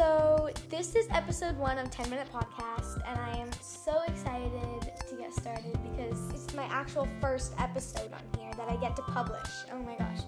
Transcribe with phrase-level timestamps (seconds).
[0.00, 5.14] So, this is episode one of 10 Minute Podcast, and I am so excited to
[5.16, 9.48] get started because it's my actual first episode on here that I get to publish.
[9.72, 10.20] Oh my gosh.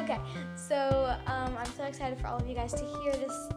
[0.00, 0.18] Okay,
[0.56, 3.48] so um, I'm so excited for all of you guys to hear this,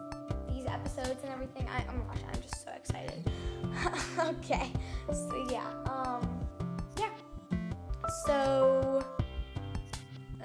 [0.48, 1.68] these episodes and everything.
[1.70, 3.30] I, oh my gosh, I'm just so excited.
[4.40, 4.72] okay,
[5.12, 6.46] so yeah, um,
[6.98, 7.10] yeah.
[8.26, 9.04] So,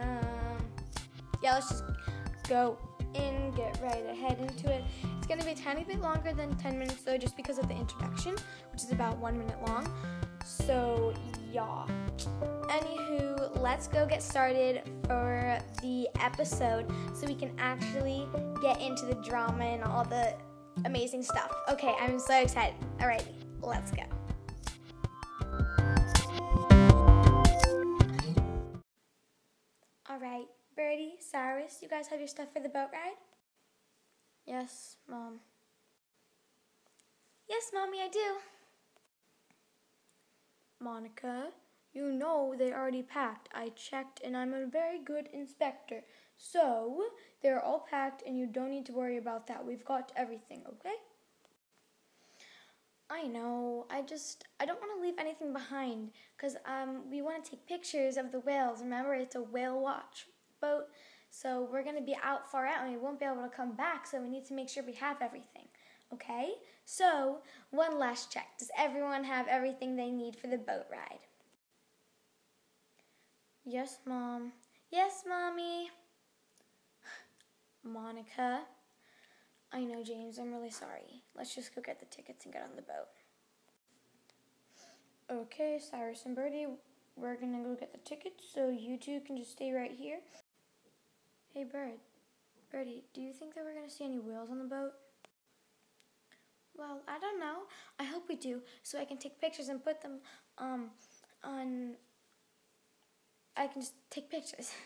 [0.00, 0.64] um,
[1.42, 1.84] yeah, let's just
[2.48, 2.78] go
[3.14, 4.84] in, get right ahead into it.
[5.18, 7.68] It's going to be a tiny bit longer than 10 minutes though, just because of
[7.68, 8.34] the introduction,
[8.72, 9.86] which is about one minute long.
[10.44, 11.14] So,
[11.52, 11.86] yeah.
[12.68, 18.26] Anywho, let's go get started for the episode so we can actually
[18.60, 20.34] get into the drama and all the
[20.84, 21.54] amazing stuff.
[21.70, 22.74] Okay, I'm so excited.
[22.98, 24.02] Alrighty, let's go.
[30.10, 33.16] Alright, Birdie, Cyrus, you guys have your stuff for the boat ride?
[34.46, 35.40] Yes, Mom.
[37.48, 38.36] Yes, Mommy, I do.
[40.80, 41.48] Monica,
[41.92, 43.48] you know they already packed.
[43.54, 46.04] I checked and I'm a very good inspector.
[46.38, 47.02] So,
[47.42, 49.64] they're all packed and you don't need to worry about that.
[49.66, 50.94] We've got everything, okay?
[53.10, 53.86] I know.
[53.90, 57.66] I just I don't want to leave anything behind cuz um we want to take
[57.66, 58.80] pictures of the whales.
[58.80, 60.26] Remember, it's a whale watch
[60.62, 60.84] boat.
[61.30, 63.72] So, we're going to be out far out and we won't be able to come
[63.72, 65.68] back, so we need to make sure we have everything.
[66.14, 66.52] Okay?
[66.84, 67.38] So,
[67.70, 68.58] one last check.
[68.58, 71.20] Does everyone have everything they need for the boat ride?
[73.64, 74.52] Yes, Mom.
[74.90, 75.90] Yes, Mommy.
[77.84, 78.60] Monica.
[79.72, 80.38] I know, James.
[80.38, 81.22] I'm really sorry.
[81.36, 83.08] Let's just go get the tickets and get on the boat.
[85.30, 86.66] Okay, Cyrus and Birdie,
[87.16, 90.18] we're gonna go get the tickets, so you two can just stay right here.
[91.54, 92.00] Hey, Bird.
[92.70, 94.92] Birdie, do you think that we're gonna see any whales on the boat?
[96.74, 97.64] Well, I don't know.
[98.00, 100.20] I hope we do, so I can take pictures and put them
[100.56, 100.92] um
[101.44, 101.96] on.
[103.54, 104.72] I can just take pictures.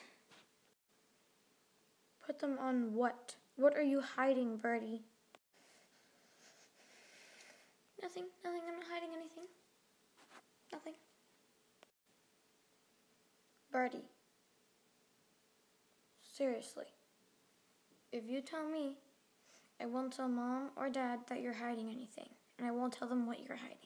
[2.26, 3.36] Put them on what?
[3.54, 5.02] What are you hiding, Birdie?
[8.02, 8.62] Nothing, nothing.
[8.66, 9.44] I'm not hiding anything.
[10.72, 10.94] Nothing.
[13.70, 14.08] Birdie.
[16.36, 16.84] Seriously.
[18.12, 18.98] If you tell me,
[19.80, 23.26] I won't tell mom or dad that you're hiding anything, and I won't tell them
[23.26, 23.76] what you're hiding.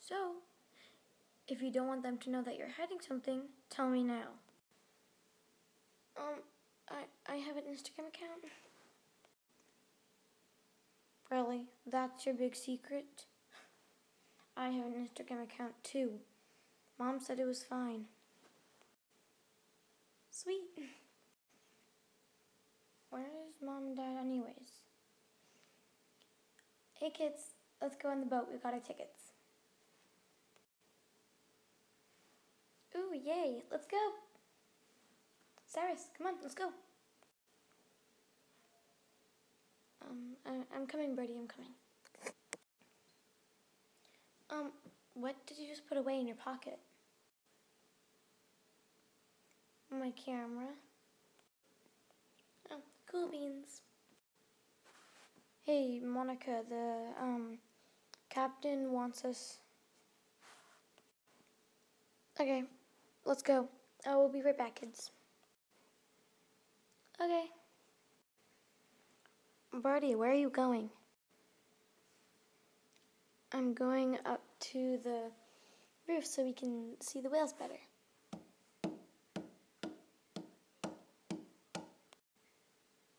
[0.00, 0.36] So,
[1.46, 4.28] if you don't want them to know that you're hiding something, tell me now.
[6.16, 6.40] Um,
[6.88, 8.44] I, I have an Instagram account.
[11.30, 11.64] Really?
[11.86, 13.26] That's your big secret?
[14.56, 16.12] I have an Instagram account too.
[16.98, 18.06] Mom said it was fine.
[20.30, 20.62] Sweet.
[23.16, 24.82] Where's mom and dad, anyways?
[26.92, 28.46] Hey kids, let's go on the boat.
[28.52, 29.32] We got our tickets.
[32.94, 33.62] Ooh, yay.
[33.72, 33.96] Let's go.
[35.66, 36.68] Cyrus, come on, let's go.
[40.04, 41.70] Um, I, I'm coming, Birdie, I'm coming.
[44.50, 44.72] Um,
[45.14, 46.78] what did you just put away in your pocket?
[49.90, 50.68] My camera.
[53.10, 53.82] Cool beans.
[55.64, 57.58] Hey, Monica, the, um,
[58.28, 59.58] captain wants us.
[62.38, 62.64] Okay,
[63.24, 63.68] let's go.
[64.06, 65.10] I will be right back, kids.
[67.20, 67.46] Okay.
[69.72, 70.90] Birdie, where are you going?
[73.52, 74.42] I'm going up
[74.72, 75.30] to the
[76.08, 77.78] roof so we can see the whales better.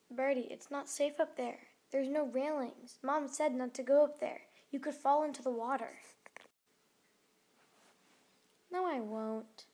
[0.09, 1.59] Birdie, it's not safe up there.
[1.91, 2.97] There's no railings.
[3.03, 4.41] Mom said not to go up there.
[4.71, 5.99] You could fall into the water.
[8.71, 9.65] No, I won't.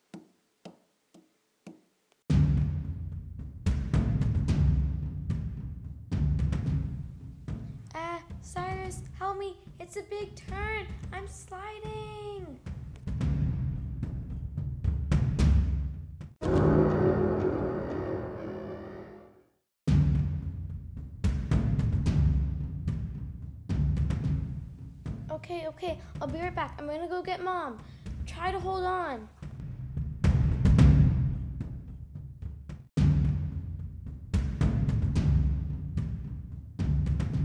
[7.95, 9.57] Ah, Cyrus, help me.
[9.79, 10.87] It's a big turn.
[11.11, 12.59] I'm sliding.
[25.53, 25.99] Okay, okay.
[26.19, 26.73] I'll be right back.
[26.79, 27.77] I'm gonna go get mom.
[28.25, 29.29] Try to hold on.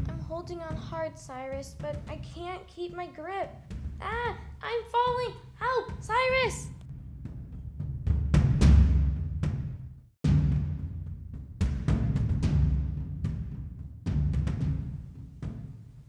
[0.09, 3.51] I'm holding on hard, Cyrus, but I can't keep my grip.
[4.01, 5.35] Ah, I'm falling.
[5.59, 6.69] Help, Cyrus!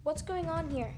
[0.03, 0.95] What's going on here?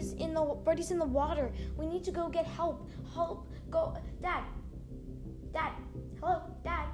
[0.00, 1.52] Birdie's in the Birdie's in the water.
[1.76, 2.88] We need to go get help.
[3.12, 3.46] Help.
[3.70, 3.96] Go.
[4.22, 4.44] Dad.
[5.52, 5.72] Dad.
[6.20, 6.42] Hello.
[6.64, 6.86] Dad.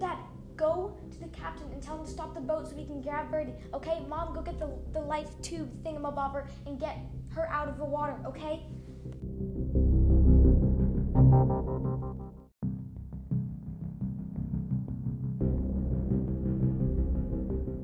[0.00, 0.18] Dad.
[0.56, 3.30] Go to the captain and tell him to stop the boat so we can grab
[3.30, 3.54] Birdie.
[3.72, 6.98] Okay, Mom, go get the, the life tube thingamabobber and get
[7.30, 8.62] her out of the water, okay?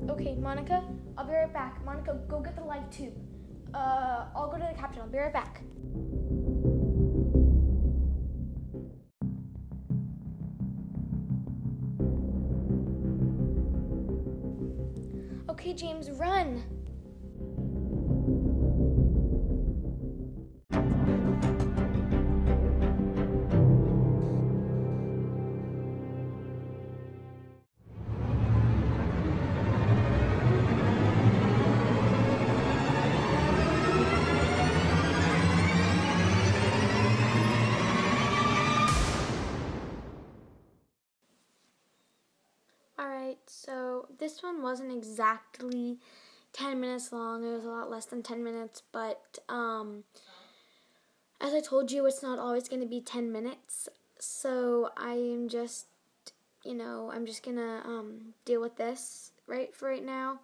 [0.09, 0.83] Okay, Monica,
[1.17, 1.83] I'll be right back.
[1.83, 3.13] Monica, go get the life tube.
[3.73, 5.01] Uh, I'll go to the captain.
[5.01, 5.61] I'll be right back.
[15.49, 16.63] Okay, James, run.
[43.47, 45.97] So this one wasn't exactly
[46.53, 47.43] 10 minutes long.
[47.43, 50.03] It was a lot less than 10 minutes, but um,
[51.39, 53.89] as I told you, it's not always going to be 10 minutes.
[54.19, 55.87] So I am just,
[56.63, 60.39] you know, I'm just going to um, deal with this right for right now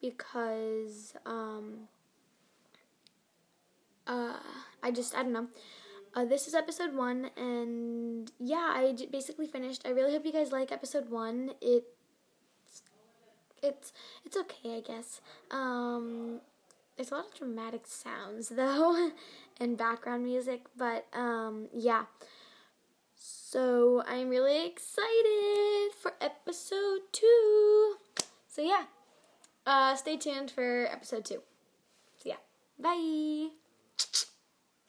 [0.00, 1.88] because um,
[4.06, 4.36] uh,
[4.82, 5.48] I just, I don't know.
[6.14, 9.82] Uh, this is episode one, and yeah, I j- basically finished.
[9.84, 11.50] I really hope you guys like episode one.
[11.60, 11.84] It
[13.66, 13.92] it's
[14.24, 15.20] it's okay, I guess.
[15.50, 16.40] Um,
[16.96, 19.10] there's a lot of dramatic sounds though,
[19.60, 22.04] and background music, but um, yeah.
[23.16, 27.96] So I'm really excited for episode two.
[28.48, 28.84] So yeah,
[29.66, 31.42] uh, stay tuned for episode two.
[32.18, 32.36] So yeah,
[32.78, 33.50] bye.